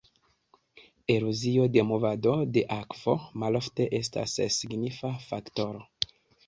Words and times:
Erozio 1.15 1.67
de 1.75 1.83
movado 1.91 2.33
de 2.57 2.65
akvo 2.79 3.17
malofte 3.45 3.89
estas 4.03 4.37
signifa 4.59 5.15
faktoro. 5.31 5.89